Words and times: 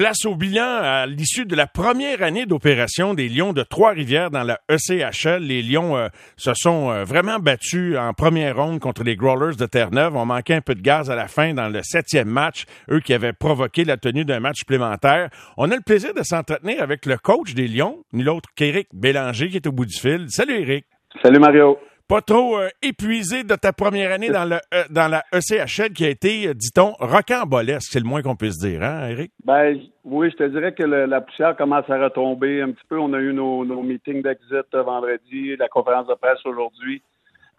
Place 0.00 0.24
au 0.24 0.34
bilan 0.34 0.78
à 0.80 1.04
l'issue 1.04 1.44
de 1.44 1.54
la 1.54 1.66
première 1.66 2.22
année 2.22 2.46
d'opération 2.46 3.12
des 3.12 3.28
Lions 3.28 3.52
de 3.52 3.62
Trois-Rivières 3.62 4.30
dans 4.30 4.44
la 4.44 4.58
ECHL. 4.70 5.42
Les 5.42 5.62
Lions 5.62 5.94
euh, 5.94 6.08
se 6.38 6.54
sont 6.54 6.90
euh, 6.90 7.04
vraiment 7.04 7.38
battus 7.38 7.98
en 7.98 8.14
première 8.14 8.56
ronde 8.56 8.80
contre 8.80 9.04
les 9.04 9.14
Growlers 9.14 9.56
de 9.56 9.66
Terre-Neuve. 9.66 10.16
On 10.16 10.24
manquait 10.24 10.54
un 10.54 10.62
peu 10.62 10.74
de 10.74 10.80
gaz 10.80 11.10
à 11.10 11.16
la 11.16 11.28
fin 11.28 11.52
dans 11.52 11.68
le 11.68 11.82
septième 11.82 12.30
match, 12.30 12.64
eux 12.90 13.00
qui 13.00 13.12
avaient 13.12 13.34
provoqué 13.34 13.84
la 13.84 13.98
tenue 13.98 14.24
d'un 14.24 14.40
match 14.40 14.60
supplémentaire. 14.60 15.28
On 15.58 15.70
a 15.70 15.76
le 15.76 15.82
plaisir 15.82 16.14
de 16.14 16.22
s'entretenir 16.22 16.82
avec 16.82 17.04
le 17.04 17.18
coach 17.18 17.52
des 17.52 17.68
Lions, 17.68 18.02
ni 18.14 18.22
l'autre 18.22 18.48
qu'Éric 18.56 18.88
Bélanger 18.94 19.50
qui 19.50 19.56
est 19.56 19.66
au 19.66 19.72
bout 19.72 19.84
du 19.84 19.98
fil. 20.00 20.30
Salut 20.30 20.62
Éric. 20.62 20.86
Salut 21.22 21.40
Mario 21.40 21.76
pas 22.10 22.22
trop 22.22 22.58
euh, 22.58 22.68
épuisé 22.82 23.44
de 23.44 23.54
ta 23.54 23.72
première 23.72 24.10
année 24.10 24.30
dans, 24.30 24.44
le, 24.44 24.56
euh, 24.74 24.82
dans 24.90 25.06
la 25.06 25.22
ECHL 25.32 25.92
qui 25.92 26.04
a 26.04 26.08
été, 26.08 26.48
euh, 26.48 26.54
dit-on, 26.54 26.90
rocambolesque, 26.98 27.88
c'est 27.92 28.00
le 28.00 28.04
moins 28.04 28.20
qu'on 28.20 28.34
puisse 28.34 28.58
dire, 28.58 28.82
hein, 28.82 29.06
Eric? 29.10 29.30
Ben, 29.44 29.78
oui, 30.02 30.28
je 30.32 30.36
te 30.36 30.42
dirais 30.42 30.74
que 30.74 30.82
la 30.82 31.20
poussière 31.20 31.56
commence 31.56 31.88
à 31.88 32.02
retomber 32.02 32.62
un 32.62 32.72
petit 32.72 32.84
peu. 32.88 32.98
On 32.98 33.12
a 33.12 33.20
eu 33.20 33.32
nos, 33.32 33.64
meetings 33.64 34.22
d'exit 34.22 34.74
vendredi, 34.74 35.54
la 35.56 35.68
conférence 35.68 36.08
de 36.08 36.14
presse 36.14 36.44
aujourd'hui, 36.44 37.00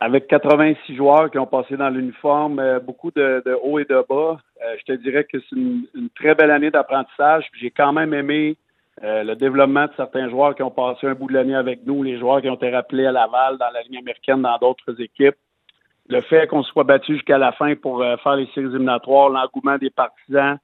avec 0.01 0.27
86 0.27 0.97
joueurs 0.97 1.31
qui 1.31 1.39
ont 1.39 1.47
passé 1.47 1.77
dans 1.77 1.89
l'uniforme, 1.89 2.61
beaucoup 2.85 3.11
de, 3.11 3.41
de 3.45 3.57
haut 3.63 3.79
et 3.79 3.85
de 3.85 4.03
bas. 4.09 4.37
je 4.79 4.83
te 4.83 5.01
dirais 5.01 5.23
que 5.23 5.37
c'est 5.39 5.55
une, 5.55 5.85
une 5.95 6.09
très 6.09 6.35
belle 6.35 6.51
année 6.51 6.71
d'apprentissage. 6.71 7.45
J'ai 7.57 7.71
quand 7.71 7.93
même 7.93 8.13
aimé 8.13 8.57
euh, 9.03 9.23
le 9.23 9.35
développement 9.35 9.85
de 9.85 9.91
certains 9.97 10.29
joueurs 10.29 10.53
qui 10.53 10.61
ont 10.61 10.69
passé 10.69 11.07
un 11.07 11.15
bout 11.15 11.27
de 11.27 11.33
l'année 11.33 11.55
avec 11.55 11.85
nous, 11.85 12.03
les 12.03 12.19
joueurs 12.19 12.39
qui 12.41 12.49
ont 12.49 12.55
été 12.55 12.69
rappelés 12.69 13.07
à 13.07 13.11
Laval, 13.11 13.57
dans 13.57 13.69
la 13.73 13.81
ligne 13.81 13.97
américaine, 13.97 14.43
dans 14.43 14.57
d'autres 14.59 15.01
équipes. 15.01 15.35
Le 16.07 16.21
fait 16.21 16.45
qu'on 16.47 16.61
soit 16.61 16.83
battu 16.83 17.13
jusqu'à 17.13 17.39
la 17.39 17.51
fin 17.51 17.73
pour 17.75 18.03
euh, 18.03 18.15
faire 18.17 18.35
les 18.35 18.45
séries 18.53 18.67
éliminatoires, 18.67 19.29
l'engouement 19.29 19.77
des 19.77 19.89
partisans, 19.89 20.57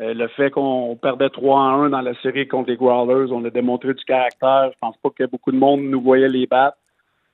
euh, 0.00 0.14
le 0.14 0.28
fait 0.28 0.50
qu'on 0.50 0.96
perdait 0.96 1.28
3 1.28 1.60
à 1.60 1.64
1 1.64 1.90
dans 1.90 2.00
la 2.00 2.14
série 2.22 2.48
contre 2.48 2.70
les 2.70 2.76
Growlers, 2.76 3.30
on 3.32 3.44
a 3.44 3.50
démontré 3.50 3.92
du 3.92 4.04
caractère. 4.04 4.70
Je 4.72 4.78
pense 4.80 4.96
pas 4.96 5.10
que 5.10 5.24
beaucoup 5.24 5.52
de 5.52 5.58
monde 5.58 5.82
nous 5.82 6.00
voyait 6.00 6.28
les 6.28 6.46
battre. 6.46 6.78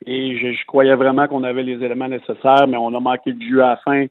Et 0.04 0.36
je, 0.36 0.66
croyais 0.66 0.94
vraiment 0.94 1.28
qu'on 1.28 1.44
avait 1.44 1.62
les 1.62 1.84
éléments 1.84 2.08
nécessaires, 2.08 2.66
mais 2.66 2.76
on 2.76 2.94
a 2.94 3.00
manqué 3.00 3.34
de 3.34 3.40
jus 3.40 3.60
à 3.60 3.68
la 3.68 3.76
fin. 3.76 4.06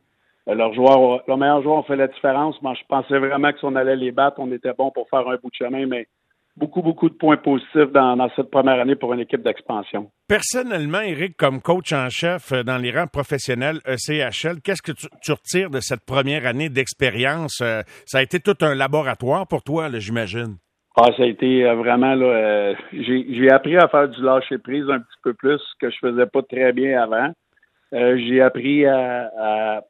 leurs 0.47 0.73
joueurs, 0.73 1.23
leurs 1.27 1.37
meilleurs 1.37 1.63
joueurs 1.63 1.77
ont 1.77 1.83
fait 1.83 1.95
la 1.95 2.07
différence. 2.07 2.61
Moi, 2.61 2.75
je 2.75 2.85
pensais 2.87 3.17
vraiment 3.17 3.51
que 3.51 3.57
si 3.57 3.65
on 3.65 3.75
allait 3.75 3.95
les 3.95 4.11
battre, 4.11 4.39
on 4.39 4.51
était 4.51 4.73
bon 4.73 4.91
pour 4.91 5.09
faire 5.09 5.27
un 5.27 5.35
bout 5.37 5.49
de 5.49 5.55
chemin, 5.55 5.87
mais 5.87 6.07
beaucoup, 6.59 6.81
beaucoup 6.81 7.09
de 7.09 7.15
points 7.15 7.38
positifs 7.38 7.91
dans, 7.93 8.29
cette 8.35 8.52
première 8.52 8.79
année 8.79 8.95
pour 8.95 9.13
une 9.13 9.21
équipe 9.21 9.41
d'expansion. 9.41 10.11
Personnellement, 10.27 11.02
Eric, 11.02 11.38
comme 11.38 11.61
coach 11.61 11.93
en 11.93 12.09
chef 12.09 12.52
euh, 12.52 12.63
dans 12.63 12.77
les 12.77 12.91
rangs 12.91 13.07
professionnels 13.07 13.79
ECHL, 13.85 14.61
qu'est-ce 14.63 14.81
que 14.81 14.91
tu, 14.91 15.31
retires 15.31 15.69
de 15.69 15.80
cette 15.80 16.05
première 16.05 16.45
année 16.45 16.69
d'expérience? 16.69 17.61
Euh, 17.61 17.81
ça 18.05 18.19
a 18.19 18.21
été 18.21 18.39
tout 18.39 18.57
un 18.61 18.75
laboratoire 18.75 19.47
pour 19.47 19.63
toi, 19.63 19.89
j'imagine. 19.93 20.57
Ah, 20.95 21.09
ça 21.15 21.23
a 21.23 21.25
été 21.25 21.65
euh, 21.65 21.75
vraiment 21.75 22.13
là. 22.13 22.75
j'ai 22.91 23.49
appris 23.49 23.77
à 23.77 23.87
faire 23.87 24.09
du 24.09 24.21
lâcher 24.21 24.57
prise 24.57 24.89
un 24.89 24.99
petit 24.99 25.19
peu 25.23 25.33
plus 25.33 25.61
que 25.80 25.89
je 25.89 25.95
faisais 26.02 26.25
pas 26.25 26.41
très 26.41 26.73
bien 26.73 27.02
avant. 27.02 27.31
j'ai 27.91 28.41
appris 28.41 28.85
à, 28.85 29.81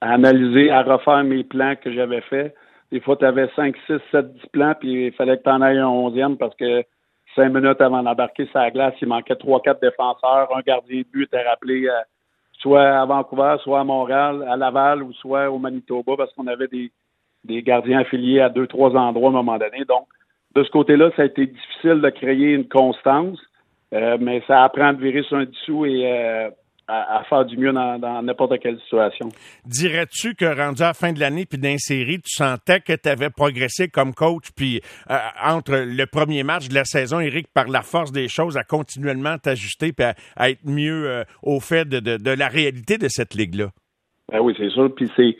analyser, 0.00 0.70
à 0.70 0.82
refaire 0.82 1.24
mes 1.24 1.44
plans 1.44 1.74
que 1.76 1.92
j'avais 1.92 2.22
faits 2.22 2.54
des 2.94 3.00
fois, 3.00 3.16
tu 3.16 3.24
avais 3.24 3.50
5, 3.56 3.74
6, 3.88 3.94
7, 4.12 4.34
10 4.34 4.40
plans, 4.52 4.74
puis 4.78 5.06
il 5.06 5.12
fallait 5.14 5.36
que 5.36 5.42
tu 5.42 5.50
en 5.50 5.60
ailles 5.62 5.78
un 5.78 5.88
onzième 5.88 6.36
parce 6.36 6.54
que 6.54 6.84
cinq 7.34 7.48
minutes 7.48 7.80
avant 7.80 8.04
d'embarquer 8.04 8.46
sur 8.46 8.60
la 8.60 8.70
glace, 8.70 8.94
il 9.02 9.08
manquait 9.08 9.34
trois, 9.34 9.60
quatre 9.60 9.80
défenseurs. 9.80 10.56
Un 10.56 10.60
gardien 10.60 11.00
de 11.00 11.06
but 11.12 11.24
était 11.24 11.42
rappelé 11.42 11.88
euh, 11.88 12.00
soit 12.52 13.00
à 13.00 13.04
Vancouver, 13.04 13.56
soit 13.64 13.80
à 13.80 13.84
Montréal, 13.84 14.46
à 14.48 14.56
Laval 14.56 15.02
ou 15.02 15.12
soit 15.14 15.50
au 15.50 15.58
Manitoba 15.58 16.16
parce 16.16 16.32
qu'on 16.34 16.46
avait 16.46 16.68
des, 16.68 16.92
des 17.42 17.64
gardiens 17.64 17.98
affiliés 17.98 18.38
à 18.38 18.48
deux, 18.48 18.68
trois 18.68 18.94
endroits 18.94 19.30
à 19.30 19.32
un 19.32 19.42
moment 19.42 19.58
donné. 19.58 19.84
Donc, 19.88 20.06
de 20.54 20.62
ce 20.62 20.70
côté-là, 20.70 21.10
ça 21.16 21.22
a 21.22 21.24
été 21.24 21.46
difficile 21.46 22.00
de 22.00 22.10
créer 22.10 22.52
une 22.52 22.68
constance, 22.68 23.40
euh, 23.92 24.18
mais 24.20 24.40
ça 24.46 24.62
apprend 24.62 24.92
de 24.92 25.02
virer 25.02 25.24
sur 25.24 25.38
un 25.38 25.46
dessous 25.46 25.84
et 25.84 26.04
euh, 26.06 26.48
à, 26.86 27.22
faire 27.28 27.44
du 27.44 27.56
mieux 27.56 27.72
dans 27.72 28.22
n'importe 28.22 28.58
quelle 28.60 28.78
situation. 28.80 29.28
Dirais-tu 29.64 30.34
que 30.34 30.44
rendu 30.44 30.82
à 30.82 30.88
la 30.88 30.94
fin 30.94 31.12
de 31.12 31.20
l'année 31.20 31.46
puis 31.46 31.58
d'insérer, 31.58 32.18
tu 32.18 32.30
sentais 32.30 32.80
que 32.80 32.92
tu 32.92 33.08
avais 33.08 33.30
progressé 33.30 33.88
comme 33.88 34.12
coach 34.12 34.50
puis 34.54 34.80
euh, 35.10 35.14
entre 35.42 35.72
le 35.86 36.06
premier 36.06 36.42
match 36.42 36.68
de 36.68 36.74
la 36.74 36.84
saison, 36.84 37.20
Eric, 37.20 37.46
par 37.52 37.68
la 37.68 37.82
force 37.82 38.12
des 38.12 38.28
choses, 38.28 38.56
à 38.56 38.64
continuellement 38.64 39.38
t'ajuster 39.38 39.92
puis 39.92 40.06
à, 40.36 40.50
être 40.50 40.64
mieux 40.64 41.08
euh, 41.08 41.24
au 41.42 41.60
fait 41.60 41.88
de, 41.88 42.34
la 42.38 42.48
réalité 42.48 42.98
de 42.98 43.08
cette 43.08 43.34
ligue-là? 43.34 43.68
Ben 44.30 44.40
oui, 44.40 44.54
c'est 44.58 44.70
sûr. 44.70 44.94
Puis 44.94 45.10
c'est 45.16 45.36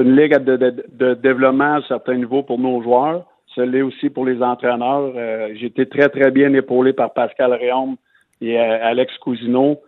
une 0.00 0.16
ligue 0.16 0.36
de, 0.36 1.14
développement 1.14 1.76
à 1.76 1.82
certains 1.88 2.16
niveaux 2.16 2.42
pour 2.42 2.58
nos 2.58 2.82
joueurs. 2.82 3.26
Ça 3.54 3.64
l'est 3.64 3.82
aussi 3.82 4.10
pour 4.10 4.26
les 4.26 4.42
entraîneurs. 4.42 5.12
Euh, 5.16 5.54
j'ai 5.54 5.66
été 5.66 5.86
très, 5.86 6.08
très 6.08 6.30
bien 6.30 6.52
épaulé 6.54 6.92
par 6.92 7.12
Pascal 7.12 7.52
Réaume 7.52 7.96
et 8.40 8.58
Alex 8.58 9.16
Cousineau. 9.18 9.80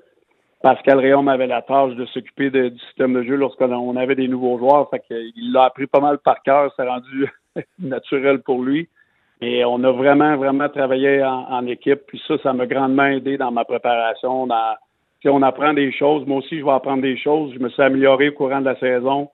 Pascal 0.62 0.98
Réaume 0.98 1.28
avait 1.28 1.46
la 1.46 1.62
tâche 1.62 1.94
de 1.94 2.06
s'occuper 2.06 2.50
du 2.50 2.78
système 2.78 3.14
de 3.14 3.22
jeu 3.22 3.36
lorsqu'on 3.36 3.96
avait 3.96 4.14
des 4.14 4.28
nouveaux 4.28 4.58
joueurs. 4.58 4.88
Fait 4.90 5.00
qu'il 5.00 5.52
l'a 5.52 5.64
appris 5.64 5.86
pas 5.86 6.00
mal 6.00 6.18
par 6.18 6.42
cœur. 6.42 6.72
C'est 6.76 6.86
rendu 6.86 7.30
naturel 7.78 8.40
pour 8.42 8.62
lui. 8.62 8.88
Et 9.42 9.64
on 9.64 9.84
a 9.84 9.92
vraiment, 9.92 10.36
vraiment 10.36 10.68
travaillé 10.68 11.22
en, 11.22 11.66
équipe. 11.66 12.00
Puis 12.06 12.22
ça, 12.26 12.38
ça 12.42 12.52
m'a 12.54 12.66
grandement 12.66 13.04
aidé 13.06 13.36
dans 13.36 13.50
ma 13.50 13.64
préparation. 13.64 14.46
Dans, 14.46 14.76
on 15.26 15.42
apprend 15.42 15.74
des 15.74 15.92
choses. 15.92 16.26
Moi 16.26 16.38
aussi, 16.38 16.58
je 16.58 16.64
vais 16.64 16.70
apprendre 16.70 17.02
des 17.02 17.16
choses. 17.18 17.52
Je 17.54 17.58
me 17.58 17.68
suis 17.68 17.82
amélioré 17.82 18.30
au 18.30 18.32
courant 18.32 18.60
de 18.60 18.66
la 18.66 18.78
saison. 18.78 19.28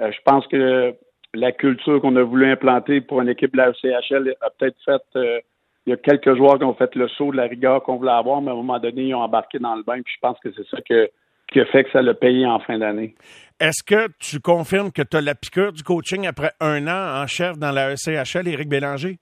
Euh, 0.00 0.10
je 0.10 0.18
pense 0.24 0.46
que 0.48 0.94
la 1.34 1.52
culture 1.52 2.00
qu'on 2.00 2.16
a 2.16 2.22
voulu 2.22 2.50
implanter 2.50 3.00
pour 3.00 3.20
une 3.20 3.28
équipe 3.28 3.52
de 3.52 3.58
la 3.58 3.72
CHL 3.74 4.34
a 4.40 4.50
peut-être 4.50 4.76
fait 4.84 5.02
euh, 5.16 5.40
il 5.86 5.90
y 5.90 5.92
a 5.92 5.96
quelques 5.96 6.34
joueurs 6.36 6.58
qui 6.58 6.64
ont 6.64 6.74
fait 6.74 6.94
le 6.94 7.08
saut 7.08 7.30
de 7.30 7.36
la 7.36 7.44
rigueur 7.44 7.82
qu'on 7.82 7.96
voulait 7.96 8.12
avoir, 8.12 8.40
mais 8.40 8.50
à 8.50 8.54
un 8.54 8.56
moment 8.56 8.78
donné, 8.78 9.08
ils 9.08 9.14
ont 9.14 9.20
embarqué 9.20 9.58
dans 9.58 9.74
le 9.74 9.82
bain. 9.82 10.00
Puis 10.02 10.14
je 10.14 10.20
pense 10.20 10.38
que 10.40 10.48
c'est 10.56 10.66
ça 10.68 10.78
qui 10.80 11.60
a 11.60 11.66
fait 11.66 11.84
que 11.84 11.90
ça 11.90 12.00
l'a 12.00 12.14
payé 12.14 12.46
en 12.46 12.58
fin 12.60 12.78
d'année. 12.78 13.14
Est-ce 13.60 13.84
que 13.84 14.08
tu 14.18 14.40
confirmes 14.40 14.90
que 14.90 15.02
tu 15.02 15.16
as 15.16 15.20
la 15.20 15.34
piqûre 15.34 15.72
du 15.72 15.82
coaching 15.82 16.26
après 16.26 16.52
un 16.60 16.86
an 16.88 17.22
en 17.22 17.26
chef 17.26 17.58
dans 17.58 17.70
la 17.70 17.92
ECHL, 17.92 18.48
Éric 18.48 18.68
Bélanger? 18.68 19.18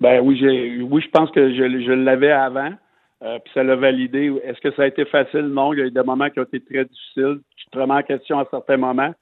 Ben 0.00 0.20
oui, 0.20 0.40
oui, 0.82 1.02
je 1.02 1.10
pense 1.10 1.30
que 1.32 1.52
je, 1.54 1.92
l'avais 1.92 2.30
avant. 2.30 2.72
Euh, 3.22 3.38
puis 3.44 3.52
ça 3.54 3.62
l'a 3.62 3.76
validé. 3.76 4.32
Est-ce 4.44 4.60
que 4.60 4.74
ça 4.74 4.82
a 4.82 4.86
été 4.86 5.04
facile? 5.04 5.46
Non, 5.46 5.72
il 5.72 5.78
y 5.78 5.82
a 5.82 5.86
eu 5.86 5.90
des 5.90 6.02
moments 6.02 6.30
qui 6.30 6.40
ont 6.40 6.44
été 6.44 6.60
très 6.60 6.84
difficiles. 6.84 7.40
Tu 7.56 7.64
te 7.70 7.78
remets 7.78 7.94
en 7.94 8.02
question 8.02 8.38
à 8.38 8.46
certains 8.50 8.76
moments. 8.76 9.14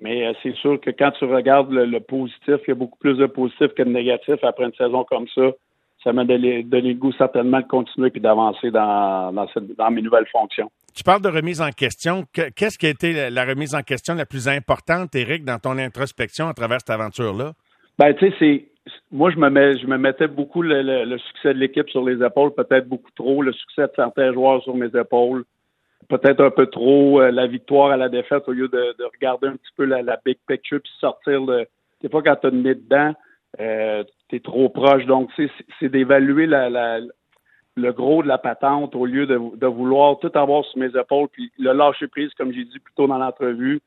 Mais 0.00 0.26
euh, 0.26 0.32
c'est 0.42 0.54
sûr 0.56 0.80
que 0.80 0.90
quand 0.90 1.12
tu 1.12 1.24
regardes 1.24 1.70
le, 1.70 1.84
le, 1.86 2.00
positif, 2.00 2.56
il 2.66 2.68
y 2.68 2.72
a 2.72 2.74
beaucoup 2.74 2.98
plus 2.98 3.16
de 3.16 3.26
positif 3.26 3.68
que 3.68 3.82
de 3.82 3.90
négatif 3.90 4.36
après 4.42 4.64
une 4.64 4.74
saison 4.74 5.04
comme 5.04 5.28
ça 5.34 5.52
ça 6.02 6.12
m'a 6.12 6.24
donné, 6.24 6.62
le 6.62 6.94
goût 6.94 7.12
certainement 7.12 7.60
de 7.60 7.66
continuer 7.66 8.10
puis 8.10 8.20
d'avancer 8.20 8.70
dans, 8.70 9.32
dans, 9.32 9.90
mes 9.90 10.02
nouvelles 10.02 10.26
fonctions. 10.32 10.70
Tu 10.94 11.04
parles 11.04 11.22
de 11.22 11.28
remise 11.28 11.60
en 11.60 11.70
question. 11.70 12.24
Qu'est-ce 12.32 12.78
qui 12.78 12.86
a 12.86 12.90
été 12.90 13.30
la 13.30 13.44
remise 13.44 13.74
en 13.74 13.82
question 13.82 14.14
la 14.14 14.26
plus 14.26 14.48
importante, 14.48 15.14
Eric, 15.14 15.44
dans 15.44 15.58
ton 15.58 15.78
introspection 15.78 16.48
à 16.48 16.54
travers 16.54 16.80
cette 16.80 16.90
aventure-là? 16.90 17.52
Ben, 17.98 18.14
tu 18.14 18.28
sais, 18.28 18.34
c'est. 18.38 18.68
Moi, 19.12 19.30
je 19.30 19.36
me, 19.36 19.48
mets, 19.48 19.78
je 19.78 19.86
me 19.86 19.96
mettais 19.96 20.26
beaucoup 20.26 20.60
le, 20.60 21.16
succès 21.18 21.54
de 21.54 21.58
l'équipe 21.58 21.88
sur 21.90 22.04
les 22.04 22.24
épaules, 22.24 22.52
peut-être 22.52 22.88
beaucoup 22.88 23.10
trop, 23.14 23.40
le 23.40 23.52
succès 23.52 23.82
de 23.82 23.92
certains 23.94 24.32
joueurs 24.32 24.60
sur 24.64 24.74
mes 24.74 24.88
épaules, 24.98 25.44
peut-être 26.08 26.42
un 26.42 26.50
peu 26.50 26.66
trop 26.66 27.20
euh, 27.20 27.30
la 27.30 27.46
victoire 27.46 27.92
à 27.92 27.96
la 27.96 28.08
défaite 28.08 28.42
au 28.48 28.52
lieu 28.52 28.66
de, 28.66 28.96
regarder 29.14 29.46
un 29.46 29.52
petit 29.52 29.70
peu 29.76 29.84
la, 29.84 30.02
big 30.24 30.36
picture 30.48 30.80
puis 30.82 30.92
sortir 30.98 31.42
de. 31.42 31.66
Des 32.02 32.08
fois, 32.08 32.22
quand 32.22 32.36
tu 32.42 32.52
nez 32.52 32.74
dedans, 32.74 33.14
euh, 33.60 34.04
tu 34.28 34.36
es 34.36 34.40
trop 34.40 34.68
proche. 34.68 35.04
Donc, 35.06 35.30
c'est 35.36 35.88
d'évaluer 35.88 36.46
le 36.46 37.92
gros 37.92 38.22
de 38.22 38.28
la 38.28 38.38
patente 38.38 38.94
au 38.94 39.06
lieu 39.06 39.26
de, 39.26 39.66
vouloir 39.66 40.18
tout 40.18 40.30
avoir 40.34 40.64
sur 40.64 40.78
mes 40.78 40.98
épaules. 40.98 41.28
Puis 41.32 41.52
le 41.58 41.72
lâcher 41.72 42.08
prise, 42.08 42.30
comme 42.36 42.52
j'ai 42.52 42.64
dit 42.64 42.78
plus 42.78 42.94
tôt 42.94 43.06
dans 43.06 43.18
l'entrevue, 43.18 43.80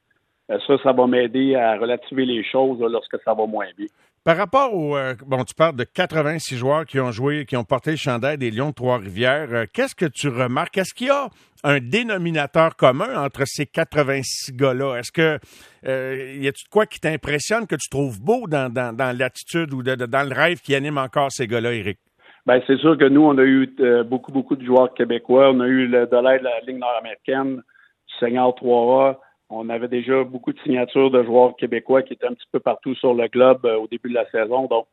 euh, 0.51 0.59
ça, 0.67 0.77
ça 0.83 0.91
va 0.91 1.07
m'aider 1.07 1.55
à 1.55 1.77
relativiser 1.77 2.25
les 2.25 2.43
choses 2.43 2.79
lorsque 2.79 3.19
ça 3.23 3.33
va 3.33 3.45
moins 3.47 3.67
bien. 3.77 3.87
Par 4.25 4.37
rapport 4.37 4.73
au. 4.73 4.97
Euh, 4.97 5.13
bon, 5.23 5.43
tu 5.43 5.53
parles 5.53 5.75
de 5.75 5.83
86 5.83 6.57
joueurs 6.57 6.85
qui 6.87 6.99
ont 6.99 7.11
joué, 7.11 7.45
qui 7.45 7.55
ont 7.57 7.63
porté 7.63 7.91
le 7.91 7.97
chandail 7.97 8.39
des 8.39 8.49
Lions 8.49 8.69
de 8.69 8.73
Trois-Rivières. 8.73 9.49
Euh, 9.51 9.65
qu'est-ce 9.71 9.93
que 9.93 10.05
tu 10.05 10.29
remarques? 10.29 10.75
Est-ce 10.79 10.95
qu'il 10.95 11.07
y 11.07 11.11
a 11.11 11.29
un 11.65 11.79
dénominateur 11.79 12.75
commun 12.75 13.21
entre 13.21 13.43
ces 13.45 13.65
86 13.65 14.53
gars-là? 14.53 14.97
Est-ce 14.97 15.11
que. 15.11 15.39
Euh, 15.85 16.37
y 16.39 16.47
a-tu 16.47 16.63
de 16.63 16.69
quoi 16.69 16.85
qui 16.85 16.99
t'impressionne, 16.99 17.67
que 17.67 17.75
tu 17.75 17.89
trouves 17.89 18.21
beau 18.21 18.47
dans, 18.47 18.71
l'attitude 19.17 19.73
ou 19.73 19.83
dans 19.83 20.29
le 20.29 20.33
rêve 20.33 20.61
qui 20.61 20.73
anime 20.73 20.97
encore 20.97 21.31
ces 21.31 21.47
gars-là, 21.47 21.73
Eric? 21.73 21.99
Bien, 22.47 22.61
c'est 22.67 22.77
sûr 22.77 22.97
que 22.97 23.05
nous, 23.05 23.21
on 23.21 23.37
a 23.37 23.43
eu 23.43 23.75
beaucoup, 24.05 24.31
beaucoup 24.31 24.55
de 24.55 24.63
joueurs 24.63 24.93
québécois. 24.93 25.51
On 25.51 25.59
a 25.59 25.67
eu 25.67 25.87
le, 25.87 26.05
de 26.05 26.17
l'aide 26.17 26.39
de 26.39 26.45
la 26.45 26.59
Ligue 26.65 26.77
nord-américaine, 26.77 27.55
du 27.57 28.13
Seigneur 28.19 28.49
3A. 28.49 29.17
On 29.49 29.69
avait 29.69 29.87
déjà 29.87 30.23
beaucoup 30.23 30.53
de 30.53 30.59
signatures 30.59 31.11
de 31.11 31.23
joueurs 31.23 31.55
québécois 31.55 32.01
qui 32.01 32.13
étaient 32.13 32.25
un 32.25 32.33
petit 32.33 32.47
peu 32.51 32.59
partout 32.59 32.95
sur 32.95 33.13
le 33.13 33.27
globe 33.27 33.65
euh, 33.65 33.77
au 33.77 33.87
début 33.87 34.09
de 34.09 34.15
la 34.15 34.29
saison. 34.29 34.65
Donc, 34.65 34.87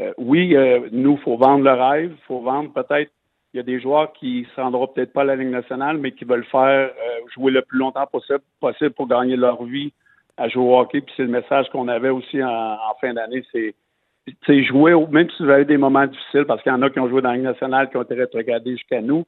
euh, 0.00 0.12
oui, 0.18 0.56
euh, 0.56 0.88
nous, 0.90 1.12
il 1.12 1.22
faut 1.22 1.36
vendre 1.36 1.64
le 1.64 1.72
rêve. 1.72 2.12
Il 2.12 2.24
faut 2.26 2.40
vendre 2.40 2.72
peut-être. 2.72 3.12
Il 3.52 3.58
y 3.58 3.60
a 3.60 3.62
des 3.62 3.80
joueurs 3.80 4.12
qui 4.12 4.42
ne 4.42 4.54
se 4.54 4.60
rendront 4.60 4.86
peut-être 4.86 5.12
pas 5.12 5.22
à 5.22 5.24
la 5.24 5.36
Ligue 5.36 5.50
nationale, 5.50 5.98
mais 5.98 6.12
qui 6.12 6.24
veulent 6.24 6.44
faire 6.44 6.90
jouer 7.34 7.52
le 7.52 7.62
plus 7.62 7.78
longtemps 7.78 8.06
possible, 8.06 8.40
possible 8.60 8.90
pour 8.90 9.06
gagner 9.06 9.36
leur 9.36 9.62
vie 9.64 9.92
à 10.36 10.48
jouer 10.48 10.62
au 10.62 10.78
hockey. 10.78 11.00
Puis 11.02 11.12
c'est 11.16 11.24
le 11.24 11.28
message 11.28 11.68
qu'on 11.70 11.88
avait 11.88 12.08
aussi 12.08 12.42
en, 12.42 12.78
fin 13.00 13.12
d'année. 13.12 13.44
C'est 13.52 14.64
jouer, 14.64 14.94
même 15.10 15.28
si 15.30 15.42
vous 15.42 15.50
avez 15.50 15.64
des 15.64 15.76
moments 15.76 16.06
difficiles, 16.06 16.44
parce 16.46 16.62
qu'il 16.62 16.72
y 16.72 16.74
en 16.74 16.82
a 16.82 16.90
qui 16.90 17.00
ont 17.00 17.08
joué 17.08 17.20
dans 17.20 17.30
la 17.30 17.36
Ligue 17.36 17.44
nationale, 17.44 17.90
qui 17.90 17.96
ont 17.96 18.02
été 18.02 18.14
rétrogradés 18.14 18.72
jusqu'à 18.72 19.02
nous, 19.02 19.24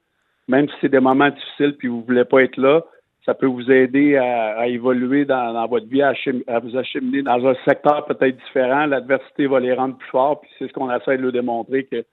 même 0.49 0.69
si 0.69 0.75
c'est 0.81 0.89
des 0.89 1.01
moments 1.01 1.31
difficiles 1.31 1.77
puis 1.77 1.89
vous 1.89 2.01
ne 2.01 2.05
voulez 2.05 2.25
pas 2.25 2.43
être 2.43 2.57
là, 2.57 2.83
ça 3.25 3.35
peut 3.35 3.47
vous 3.47 3.71
aider 3.71 4.17
à, 4.17 4.67
évoluer 4.69 5.25
dans, 5.25 5.67
votre 5.67 5.87
vie, 5.87 6.03
à, 6.03 6.13
vous 6.61 6.77
acheminer 6.77 7.23
dans 7.23 7.47
un 7.47 7.55
secteur 7.65 8.05
peut-être 8.05 8.37
différent. 8.37 8.87
L'adversité 8.87 9.47
va 9.47 9.61
les 9.61 9.73
rendre 9.73 9.97
plus 9.97 10.11
forts, 10.11 10.43
puis 10.43 10.51
c'est 10.59 10.69
ce 10.69 10.73
qu'on 10.73 10.95
essaie 10.95 11.17
de 11.17 11.23
leur 11.23 11.33
démontrer 11.33 11.85
que, 11.85 12.05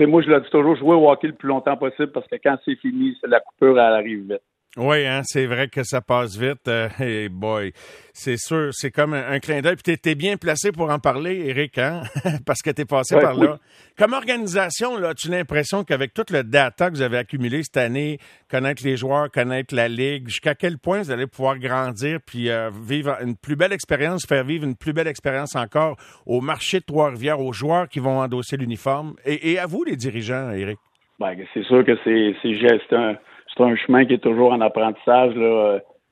moi, 0.00 0.22
je 0.22 0.28
le 0.28 0.40
dis 0.40 0.50
toujours, 0.50 0.76
jouer 0.76 0.94
au 0.94 1.10
hockey 1.10 1.28
le 1.28 1.34
plus 1.34 1.48
longtemps 1.48 1.76
possible 1.76 2.12
parce 2.12 2.26
que 2.26 2.36
quand 2.42 2.56
c'est 2.64 2.76
fini, 2.76 3.16
c'est 3.20 3.28
la 3.28 3.40
coupure, 3.40 3.78
elle 3.78 3.94
arrive 3.94 4.32
vite. 4.32 4.42
Oui, 4.80 5.04
hein, 5.06 5.22
c'est 5.24 5.46
vrai 5.46 5.66
que 5.66 5.82
ça 5.82 6.00
passe 6.00 6.38
vite. 6.38 6.68
Euh, 6.68 6.88
hey 7.00 7.28
boy, 7.28 7.72
c'est 8.12 8.36
sûr, 8.36 8.68
c'est 8.70 8.92
comme 8.92 9.12
un, 9.12 9.40
clin 9.40 9.60
d'œil. 9.60 9.74
Puis 9.74 9.98
t'es, 9.98 10.14
bien 10.14 10.36
placé 10.36 10.70
pour 10.70 10.88
en 10.88 11.00
parler, 11.00 11.48
Eric, 11.48 11.78
hein? 11.78 12.02
parce 12.46 12.62
que 12.62 12.70
t'es 12.70 12.84
passé 12.84 13.18
par 13.18 13.34
là. 13.34 13.58
Comme 13.98 14.12
organisation, 14.12 14.96
là, 14.96 15.08
as-tu 15.08 15.30
l'impression 15.30 15.82
qu'avec 15.82 16.14
tout 16.14 16.26
le 16.30 16.44
data 16.44 16.90
que 16.90 16.94
vous 16.94 17.02
avez 17.02 17.18
accumulé 17.18 17.64
cette 17.64 17.76
année, 17.76 18.18
connaître 18.48 18.84
les 18.84 18.96
joueurs, 18.96 19.32
connaître 19.32 19.74
la 19.74 19.88
ligue, 19.88 20.28
jusqu'à 20.28 20.54
quel 20.54 20.78
point 20.78 21.02
vous 21.02 21.10
allez 21.10 21.26
pouvoir 21.26 21.58
grandir 21.58 22.20
puis 22.24 22.48
euh, 22.48 22.70
vivre 22.70 23.16
une 23.20 23.36
plus 23.36 23.56
belle 23.56 23.72
expérience, 23.72 24.26
faire 24.28 24.44
vivre 24.44 24.64
une 24.64 24.76
plus 24.76 24.92
belle 24.92 25.08
expérience 25.08 25.56
encore 25.56 25.96
au 26.24 26.40
marché 26.40 26.78
de 26.78 26.84
Trois-Rivières, 26.84 27.40
aux 27.40 27.52
joueurs 27.52 27.88
qui 27.88 27.98
vont 27.98 28.20
endosser 28.20 28.56
l'uniforme? 28.56 29.16
Et, 29.24 29.58
à 29.58 29.66
vous, 29.66 29.82
les 29.82 29.96
dirigeants, 29.96 30.52
Eric? 30.52 30.78
Ben, 31.18 31.36
c'est 31.52 31.64
sûr 31.64 31.84
que 31.84 31.98
c'est, 32.04 32.36
c'est, 32.42 32.92
un 32.94 33.16
c'est 33.58 33.64
un 33.64 33.76
chemin 33.76 34.04
qui 34.04 34.14
est 34.14 34.22
toujours 34.22 34.52
en 34.52 34.60
apprentissage. 34.60 35.32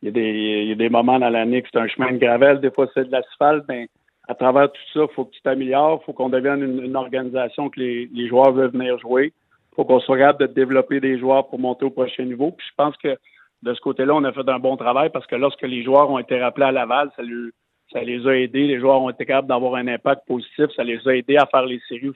Il, 0.02 0.08
y 0.08 0.72
a 0.72 0.74
des, 0.74 0.88
moments 0.90 1.18
dans 1.18 1.30
l'année 1.30 1.62
que 1.62 1.68
c'est 1.72 1.78
un 1.78 1.88
chemin 1.88 2.12
de 2.12 2.18
gravel, 2.18 2.60
des 2.60 2.70
fois 2.70 2.86
c'est 2.92 3.04
de 3.04 3.12
l'asphalte, 3.12 3.64
mais 3.68 3.88
à 4.28 4.34
travers 4.34 4.70
tout 4.70 4.82
ça, 4.92 5.00
il 5.08 5.14
faut 5.14 5.24
que 5.24 5.30
tu 5.30 5.40
t'améliores, 5.42 6.00
il 6.02 6.04
faut 6.04 6.12
qu'on 6.12 6.28
devienne 6.28 6.62
une, 6.62 6.96
organisation 6.96 7.70
que 7.70 7.80
les, 7.80 8.10
les, 8.12 8.28
joueurs 8.28 8.52
veulent 8.52 8.72
venir 8.72 8.98
jouer. 8.98 9.32
Il 9.72 9.76
faut 9.76 9.84
qu'on 9.84 10.00
soit 10.00 10.18
capable 10.18 10.48
de 10.48 10.52
développer 10.52 11.00
des 11.00 11.18
joueurs 11.18 11.48
pour 11.48 11.60
monter 11.60 11.84
au 11.84 11.90
prochain 11.90 12.24
niveau. 12.24 12.50
Puis 12.50 12.66
je 12.68 12.74
pense 12.76 12.96
que 12.96 13.16
de 13.62 13.74
ce 13.74 13.80
côté-là, 13.80 14.14
on 14.14 14.24
a 14.24 14.32
fait 14.32 14.48
un 14.48 14.58
bon 14.58 14.76
travail 14.76 15.10
parce 15.10 15.26
que 15.26 15.36
lorsque 15.36 15.62
les 15.62 15.82
joueurs 15.84 16.10
ont 16.10 16.18
été 16.18 16.40
rappelés 16.40 16.66
à 16.66 16.72
Laval, 16.72 17.10
ça, 17.16 17.22
lui, 17.22 17.50
ça 17.92 18.02
les 18.02 18.26
a 18.26 18.36
aidés. 18.36 18.66
Les 18.66 18.80
joueurs 18.80 19.00
ont 19.00 19.10
été 19.10 19.24
capables 19.24 19.48
d'avoir 19.48 19.76
un 19.76 19.86
impact 19.86 20.26
positif. 20.26 20.66
Ça 20.74 20.84
les 20.84 20.98
a 21.06 21.14
aidés 21.14 21.36
à 21.36 21.46
faire 21.46 21.66
les 21.66 21.80
séries. 21.88 22.10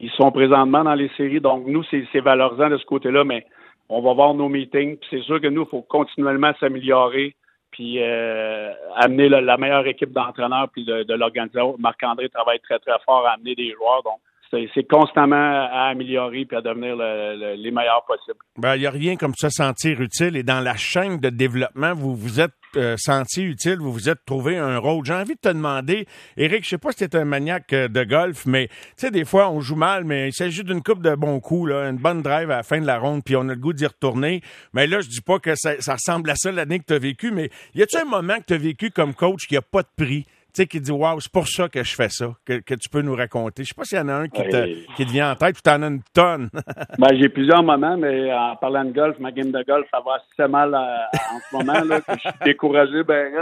Ils 0.00 0.10
sont 0.10 0.30
présentement 0.30 0.84
dans 0.84 0.94
les 0.94 1.10
séries. 1.16 1.40
Donc, 1.40 1.66
nous, 1.66 1.82
c'est 1.90 2.20
valorisant 2.20 2.70
de 2.70 2.78
ce 2.78 2.84
côté-là, 2.84 3.24
mais 3.24 3.44
on 3.88 4.02
va 4.02 4.12
voir 4.12 4.34
nos 4.34 4.48
meetings. 4.48 4.98
C'est 5.10 5.22
sûr 5.22 5.40
que 5.40 5.46
nous, 5.46 5.62
il 5.62 5.68
faut 5.68 5.82
continuellement 5.82 6.52
s'améliorer 6.60 7.34
puis 7.70 8.02
euh, 8.02 8.72
amener 8.96 9.28
la 9.28 9.56
meilleure 9.56 9.86
équipe 9.86 10.12
d'entraîneurs 10.12 10.68
puis 10.72 10.84
de, 10.84 11.14
l'organisation. 11.14 11.76
Marc-André 11.78 12.28
travaille 12.28 12.60
très, 12.60 12.78
très 12.78 12.98
fort 13.04 13.26
à 13.26 13.32
amener 13.32 13.54
des 13.54 13.72
joueurs. 13.72 14.02
Donc, 14.02 14.20
c'est 14.50 14.88
constamment 14.88 15.36
à 15.36 15.88
améliorer 15.90 16.46
puis 16.46 16.56
à 16.56 16.62
devenir 16.62 16.96
les 16.96 17.70
meilleurs 17.70 18.04
possibles. 18.06 18.38
Ben, 18.56 18.76
il 18.76 18.80
n'y 18.80 18.86
a 18.86 18.90
rien 18.90 19.16
comme 19.16 19.34
se 19.36 19.50
sentir 19.50 20.00
utile. 20.00 20.36
Et 20.36 20.42
dans 20.42 20.60
la 20.60 20.76
chaîne 20.76 21.18
de 21.18 21.28
développement, 21.28 21.92
vous 21.94 22.16
vous 22.16 22.40
êtes 22.40 22.52
euh, 22.78 22.96
senti 22.96 23.42
utile, 23.42 23.78
vous 23.78 23.92
vous 23.92 24.08
êtes 24.08 24.24
trouvé 24.24 24.56
un 24.56 24.78
rôle. 24.78 25.04
J'ai 25.04 25.14
envie 25.14 25.34
de 25.34 25.40
te 25.40 25.48
demander, 25.48 26.06
Eric, 26.36 26.64
je 26.64 26.70
sais 26.70 26.78
pas 26.78 26.92
si 26.92 26.98
tu 26.98 27.04
es 27.04 27.16
un 27.16 27.24
maniaque 27.24 27.72
euh, 27.72 27.88
de 27.88 28.04
golf, 28.04 28.46
mais 28.46 28.68
tu 28.68 28.74
sais, 28.96 29.10
des 29.10 29.24
fois, 29.24 29.50
on 29.50 29.60
joue 29.60 29.76
mal, 29.76 30.04
mais 30.04 30.28
il 30.28 30.32
s'agit 30.32 30.64
d'une 30.64 30.82
coupe 30.82 31.02
de 31.02 31.14
bons 31.14 31.40
coups, 31.40 31.70
là, 31.70 31.88
une 31.88 31.98
bonne 31.98 32.22
drive 32.22 32.50
à 32.50 32.58
la 32.58 32.62
fin 32.62 32.80
de 32.80 32.86
la 32.86 32.98
ronde, 32.98 33.22
puis 33.24 33.36
on 33.36 33.48
a 33.48 33.54
le 33.54 33.56
goût 33.56 33.72
d'y 33.72 33.86
retourner. 33.86 34.42
Mais 34.72 34.86
là, 34.86 35.00
je 35.00 35.08
dis 35.08 35.20
pas 35.20 35.38
que 35.38 35.54
ça, 35.56 35.72
ça 35.80 35.94
ressemble 35.94 36.30
à 36.30 36.36
ça 36.36 36.52
l'année 36.52 36.78
que 36.78 36.84
tu 36.86 36.94
as 36.94 36.98
vécu, 36.98 37.30
mais 37.30 37.50
y 37.74 37.82
a-tu 37.82 37.96
un 37.96 38.04
moment 38.04 38.38
que 38.38 38.44
tu 38.46 38.54
as 38.54 38.58
vécu 38.58 38.90
comme 38.90 39.14
coach 39.14 39.46
qui 39.46 39.56
a 39.56 39.62
pas 39.62 39.82
de 39.82 39.88
prix? 39.96 40.26
Tu 40.54 40.62
sais, 40.62 40.66
qui 40.66 40.80
dit 40.80 40.90
Waouh, 40.90 41.20
c'est 41.20 41.32
pour 41.32 41.46
ça 41.46 41.68
que 41.68 41.82
je 41.82 41.94
fais 41.94 42.08
ça, 42.08 42.34
que, 42.44 42.74
tu 42.74 42.88
peux 42.88 43.02
nous 43.02 43.14
raconter. 43.14 43.64
Je 43.64 43.68
sais 43.68 43.74
pas 43.74 43.84
s'il 43.84 43.98
y 43.98 44.00
en 44.00 44.08
a 44.08 44.14
un 44.14 44.28
qui, 44.28 44.42
te, 44.42 44.94
qui 44.94 45.06
te 45.06 45.10
vient 45.10 45.32
en 45.32 45.34
tête 45.34 45.58
ou 45.58 45.60
tu 45.62 45.70
en 45.70 45.82
as 45.82 45.86
une 45.86 46.02
tonne. 46.14 46.48
ben, 46.98 47.08
j'ai 47.18 47.28
plusieurs 47.28 47.62
moments, 47.62 47.96
mais 47.96 48.32
en 48.32 48.56
parlant 48.56 48.84
de 48.84 48.92
golf, 48.92 49.18
ma 49.18 49.30
game 49.30 49.50
de 49.50 49.62
golf, 49.62 49.86
ça 49.90 50.00
va 50.04 50.14
assez 50.14 50.50
mal 50.50 50.74
euh, 50.74 50.78
en 50.78 51.38
ce 51.38 51.56
moment. 51.56 51.84
Là, 51.84 52.00
que 52.00 52.12
je 52.14 52.20
suis 52.20 52.30
découragé, 52.44 53.02
ben 53.04 53.32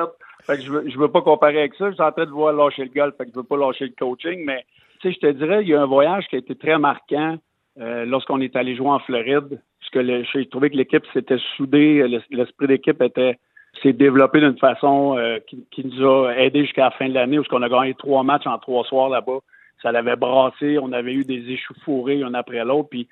Fait 0.43 0.56
que 0.56 0.62
je 0.62 0.70
veux, 0.73 0.91
je 0.91 0.99
veux 0.99 1.11
pas 1.11 1.23
comparer 1.23 1.61
avec 1.61 1.75
ça. 1.75 1.88
Je 1.91 1.94
suis 1.94 2.03
en 2.03 2.12
train 2.12 2.26
de 2.26 2.31
voir 2.31 2.53
lâcher 2.53 2.85
le 2.85 2.91
golf, 2.91 3.14
fait 3.17 3.25
que 3.25 3.31
je 3.35 3.37
veux 3.37 3.44
pas 3.44 3.56
lâcher 3.56 3.87
le 3.87 3.94
coaching, 3.99 4.44
mais 4.44 4.64
tu 5.00 5.08
sais, 5.08 5.14
je 5.14 5.26
te 5.26 5.32
dirais, 5.32 5.62
il 5.62 5.69
y 5.69 5.75
a 5.75 5.82
un 5.82 5.87
voyage 5.87 6.26
qui 6.29 6.37
a 6.37 6.38
été 6.38 6.55
très 6.55 6.79
marquant 6.79 7.37
euh, 7.79 8.05
lorsqu'on 8.05 8.41
est 8.41 8.56
allé 8.56 8.75
jouer 8.75 8.88
en 8.88 8.99
Floride, 9.00 9.61
parce 9.81 9.91
que 9.93 10.25
j'ai 10.32 10.47
trouvé 10.49 10.70
que 10.70 10.76
l'équipe 10.76 11.05
s'était 11.12 11.38
soudée, 11.56 12.06
l'esprit 12.31 12.67
d'équipe 12.67 13.00
était 13.03 13.38
s'est 13.82 13.93
développé 13.93 14.40
d'une 14.40 14.58
façon 14.58 15.17
euh, 15.19 15.38
qui, 15.46 15.84
nous 15.84 16.06
a 16.06 16.34
aidé 16.37 16.62
jusqu'à 16.62 16.84
la 16.84 16.90
fin 16.93 17.08
de 17.08 17.14
l'année, 17.14 17.38
où 17.38 17.44
on 17.50 17.62
a 17.62 17.69
gagné 17.69 17.94
trois 17.94 18.23
matchs 18.23 18.46
en 18.46 18.58
trois 18.58 18.84
soirs 18.84 19.08
là-bas. 19.08 19.38
Ça 19.82 19.93
l'avait 19.93 20.17
brassé, 20.17 20.78
on 20.81 20.93
avait 20.93 21.12
eu 21.12 21.25
des 21.25 21.50
échauffourées 21.50 22.23
un 22.23 22.34
après 22.34 22.64
l'autre, 22.64 22.88
puis 22.90 23.08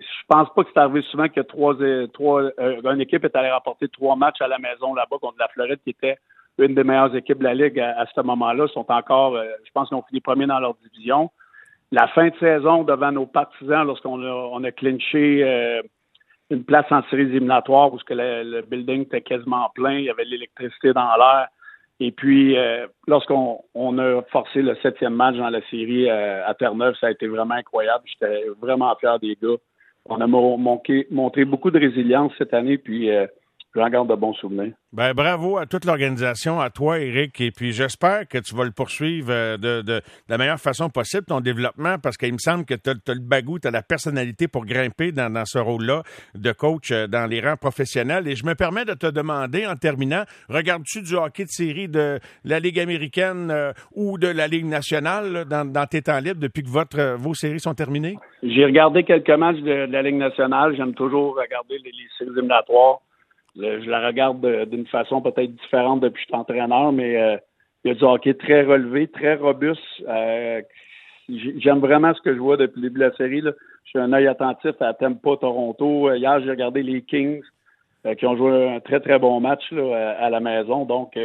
je 0.00 0.26
pense 0.28 0.48
pas 0.54 0.64
que 0.64 0.70
c'est 0.72 0.80
arrivé 0.80 1.02
souvent 1.10 1.28
que 1.28 1.40
trois, 1.40 1.74
trois 2.12 2.42
euh, 2.58 2.96
équipe 2.98 3.24
est 3.24 3.36
allée 3.36 3.50
rapporter 3.50 3.88
trois 3.88 4.16
matchs 4.16 4.40
à 4.40 4.48
la 4.48 4.58
maison 4.58 4.94
là-bas 4.94 5.16
contre 5.20 5.36
la 5.38 5.48
Floride, 5.48 5.80
qui 5.82 5.90
était 5.90 6.16
une 6.58 6.74
des 6.74 6.84
meilleures 6.84 7.14
équipes 7.14 7.38
de 7.38 7.44
la 7.44 7.54
Ligue 7.54 7.78
à, 7.80 8.04
ce 8.12 8.20
moment-là. 8.20 8.66
Ils 8.68 8.72
sont 8.72 8.90
encore, 8.90 9.36
euh, 9.36 9.44
je 9.64 9.70
pense 9.72 9.88
qu'ils 9.88 9.96
ont 9.96 10.02
fini 10.02 10.20
premier 10.20 10.46
dans 10.46 10.58
leur 10.58 10.74
division. 10.74 11.30
La 11.92 12.08
fin 12.08 12.28
de 12.28 12.36
saison 12.38 12.84
devant 12.84 13.12
nos 13.12 13.26
partisans, 13.26 13.86
lorsqu'on 13.86 14.20
a, 14.22 14.30
on 14.30 14.62
a 14.64 14.72
clinché 14.72 15.80
une 16.50 16.64
place 16.64 16.86
en 16.90 17.02
séries 17.10 17.22
éliminatoires 17.22 17.92
où 17.92 17.98
que 17.98 18.14
le, 18.14 18.62
building 18.62 19.02
était 19.02 19.20
quasiment 19.20 19.70
plein, 19.74 19.98
il 19.98 20.04
y 20.04 20.10
avait 20.10 20.24
l'électricité 20.24 20.92
dans 20.92 21.14
l'air. 21.16 21.48
Et 22.00 22.12
puis, 22.12 22.56
euh, 22.56 22.86
lorsqu'on 23.06 23.60
on 23.74 23.98
a 23.98 24.22
forcé 24.30 24.62
le 24.62 24.76
septième 24.76 25.14
match 25.14 25.36
dans 25.36 25.50
la 25.50 25.60
série 25.68 26.08
euh, 26.08 26.46
à 26.46 26.54
Terre-Neuve, 26.54 26.94
ça 27.00 27.08
a 27.08 27.10
été 27.10 27.26
vraiment 27.26 27.54
incroyable. 27.54 28.04
J'étais 28.06 28.44
vraiment 28.60 28.94
fier 28.96 29.18
des 29.18 29.36
gars. 29.42 29.56
On 30.06 30.20
a 30.20 30.26
montré 30.26 31.44
beaucoup 31.44 31.70
de 31.70 31.78
résilience 31.78 32.32
cette 32.38 32.54
année, 32.54 32.78
puis 32.78 33.10
euh, 33.10 33.26
j'en 33.78 33.88
garde 33.88 34.08
de 34.08 34.14
bons 34.14 34.34
souvenirs. 34.34 34.72
Ben, 34.92 35.12
bravo 35.12 35.58
à 35.58 35.66
toute 35.66 35.84
l'organisation, 35.84 36.60
à 36.60 36.70
toi, 36.70 36.98
Eric, 36.98 37.40
et 37.42 37.50
puis 37.50 37.72
j'espère 37.72 38.26
que 38.26 38.38
tu 38.38 38.54
vas 38.54 38.64
le 38.64 38.70
poursuivre 38.70 39.28
euh, 39.30 39.58
de, 39.58 39.82
de, 39.82 40.00
la 40.30 40.38
meilleure 40.38 40.58
façon 40.58 40.88
possible, 40.88 41.24
ton 41.26 41.40
développement, 41.40 41.96
parce 42.02 42.16
qu'il 42.16 42.32
me 42.32 42.38
semble 42.38 42.64
que 42.64 42.72
tu 42.72 42.88
as, 42.88 43.14
le 43.14 43.20
bagou, 43.20 43.58
tu 43.58 43.68
as 43.68 43.70
la 43.70 43.82
personnalité 43.82 44.48
pour 44.48 44.64
grimper 44.64 45.12
dans, 45.12 45.30
dans 45.30 45.44
ce 45.44 45.58
rôle-là 45.58 46.02
de 46.34 46.52
coach 46.52 46.90
euh, 46.90 47.06
dans 47.06 47.26
les 47.26 47.40
rangs 47.40 47.58
professionnels. 47.58 48.26
Et 48.28 48.34
je 48.34 48.46
me 48.46 48.54
permets 48.54 48.86
de 48.86 48.94
te 48.94 49.06
demander, 49.06 49.66
en 49.66 49.74
terminant, 49.74 50.22
regardes-tu 50.48 51.02
du 51.02 51.16
hockey 51.16 51.44
de 51.44 51.50
série 51.50 51.88
de 51.88 52.18
la 52.44 52.58
Ligue 52.58 52.80
américaine 52.80 53.50
euh, 53.50 53.72
ou 53.94 54.16
de 54.16 54.28
la 54.28 54.48
Ligue 54.48 54.66
nationale 54.66 55.44
dans, 55.44 55.70
dans, 55.70 55.86
tes 55.86 56.00
temps 56.00 56.18
libres 56.18 56.40
depuis 56.40 56.62
que 56.62 56.70
votre, 56.70 57.16
vos 57.18 57.34
séries 57.34 57.60
sont 57.60 57.74
terminées? 57.74 58.16
J'ai 58.42 58.64
regardé 58.64 59.04
quelques 59.04 59.28
matchs 59.30 59.60
de, 59.60 59.86
la 59.92 60.00
Ligue 60.00 60.16
nationale. 60.16 60.74
J'aime 60.76 60.94
toujours 60.94 61.36
regarder 61.36 61.76
les, 61.84 61.90
les 61.90 62.08
séries 62.16 62.30
éliminatoires 62.30 63.00
je 63.56 63.88
la 63.90 64.06
regarde 64.06 64.44
d'une 64.66 64.86
façon 64.86 65.20
peut-être 65.20 65.54
différente 65.54 66.00
depuis 66.00 66.14
que 66.14 66.20
je 66.20 66.26
suis 66.26 66.34
entraîneur, 66.34 66.92
mais 66.92 67.16
euh, 67.16 67.36
il 67.84 67.88
y 67.88 67.90
a 67.90 67.94
du 67.94 68.04
hockey 68.04 68.34
très 68.34 68.62
relevé, 68.62 69.08
très 69.08 69.34
robuste. 69.34 69.80
Euh, 70.08 70.62
j'aime 71.28 71.80
vraiment 71.80 72.14
ce 72.14 72.22
que 72.22 72.34
je 72.34 72.38
vois 72.38 72.56
depuis 72.56 72.80
le 72.80 72.88
début 72.88 73.00
de 73.00 73.06
la 73.06 73.16
série. 73.16 73.42
Je 73.42 73.90
suis 73.90 73.98
un 73.98 74.12
œil 74.12 74.26
attentif 74.26 74.80
à 74.80 74.94
Tempa, 74.94 75.36
Toronto. 75.40 76.12
Hier, 76.12 76.40
j'ai 76.40 76.50
regardé 76.50 76.82
les 76.82 77.02
Kings 77.02 77.42
euh, 78.06 78.14
qui 78.14 78.26
ont 78.26 78.36
joué 78.36 78.68
un 78.68 78.80
très, 78.80 79.00
très 79.00 79.18
bon 79.18 79.40
match 79.40 79.72
à 79.72 80.30
la 80.30 80.40
maison. 80.40 80.84
Donc, 80.84 81.18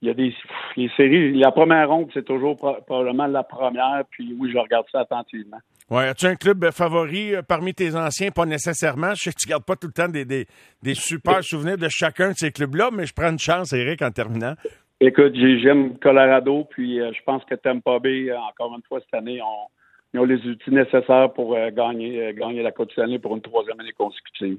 il 0.00 0.08
y 0.08 0.10
a 0.10 0.14
des 0.14 0.34
les 0.76 0.90
séries. 0.96 1.34
La 1.38 1.50
première 1.50 1.88
ronde, 1.88 2.08
c'est 2.14 2.24
toujours 2.24 2.56
probablement 2.56 3.26
la 3.26 3.42
première. 3.42 4.02
Puis 4.10 4.34
oui, 4.38 4.50
je 4.52 4.58
regarde 4.58 4.86
ça 4.92 5.00
attentivement. 5.00 5.58
Ouais, 5.90 6.08
as-tu 6.08 6.26
un 6.26 6.36
club 6.36 6.70
favori 6.70 7.34
euh, 7.34 7.42
parmi 7.42 7.72
tes 7.72 7.96
anciens? 7.96 8.30
Pas 8.30 8.44
nécessairement. 8.44 9.14
Je 9.14 9.24
sais 9.24 9.30
que 9.30 9.38
tu 9.40 9.48
gardes 9.48 9.64
pas 9.64 9.74
tout 9.74 9.86
le 9.86 9.92
temps 9.92 10.08
des, 10.08 10.24
des, 10.24 10.46
des 10.82 10.94
super 10.94 11.42
souvenirs 11.42 11.78
de 11.78 11.88
chacun 11.88 12.30
de 12.30 12.36
ces 12.36 12.52
clubs-là, 12.52 12.90
mais 12.92 13.06
je 13.06 13.14
prends 13.14 13.30
une 13.30 13.38
chance, 13.38 13.72
Eric, 13.72 14.02
en 14.02 14.10
terminant. 14.10 14.54
Écoute, 15.00 15.34
j'aime 15.34 15.98
Colorado, 15.98 16.66
puis 16.68 17.00
euh, 17.00 17.10
je 17.16 17.22
pense 17.24 17.44
que 17.44 17.54
Tampa 17.54 17.98
Bay, 18.00 18.30
euh, 18.30 18.38
encore 18.38 18.74
une 18.76 18.82
fois, 18.86 19.00
cette 19.00 19.14
année, 19.14 19.40
ont, 19.40 19.68
ils 20.12 20.20
ont 20.20 20.24
les 20.24 20.44
outils 20.46 20.70
nécessaires 20.70 21.32
pour 21.32 21.56
gagner, 21.70 22.32
gagner 22.34 22.62
la 22.62 22.72
Coupe 22.72 22.90
année 22.98 23.18
pour 23.18 23.34
une 23.34 23.42
troisième 23.42 23.78
année 23.80 23.92
consécutive. 23.92 24.58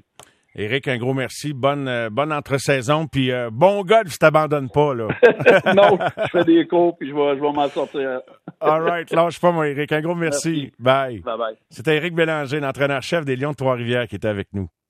Éric, 0.56 0.88
un 0.88 0.98
gros 0.98 1.14
merci. 1.14 1.52
Bonne, 1.52 1.86
euh, 1.86 2.10
bonne 2.10 2.32
entre-saison. 2.32 3.06
Puis 3.06 3.30
euh, 3.30 3.50
bon 3.52 3.82
golf, 3.82 4.12
je 4.12 4.16
t'abandonne 4.16 4.68
pas, 4.68 4.94
là. 4.94 5.08
non, 5.74 5.98
je 6.24 6.30
fais 6.30 6.44
des 6.44 6.66
cours, 6.66 6.96
puis 6.96 7.08
je 7.08 7.14
vais, 7.14 7.36
je 7.36 7.40
vais 7.40 7.52
m'en 7.52 7.68
sortir. 7.68 8.20
All 8.60 8.82
right, 8.82 9.10
lâche 9.12 9.40
pas, 9.40 9.52
moi, 9.52 9.68
Éric. 9.68 9.92
Un 9.92 10.00
gros 10.00 10.14
merci. 10.14 10.48
merci. 10.48 10.72
Bye. 10.78 11.20
Bye 11.20 11.38
bye. 11.38 11.56
C'était 11.70 11.96
Éric 11.96 12.14
Bélanger, 12.14 12.60
l'entraîneur-chef 12.60 13.24
des 13.24 13.36
Lions 13.36 13.50
de 13.50 13.56
Trois-Rivières, 13.56 14.08
qui 14.08 14.16
était 14.16 14.28
avec 14.28 14.48
nous. 14.52 14.68